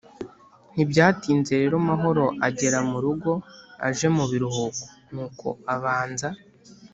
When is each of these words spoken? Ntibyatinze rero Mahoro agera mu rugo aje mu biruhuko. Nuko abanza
Ntibyatinze 0.73 1.51
rero 1.61 1.75
Mahoro 1.89 2.25
agera 2.47 2.77
mu 2.89 2.97
rugo 3.03 3.31
aje 3.87 4.07
mu 4.15 4.25
biruhuko. 4.31 4.83
Nuko 5.11 5.47
abanza 5.75 6.29